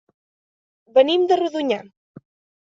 [0.95, 1.79] Venim de Rodonyà.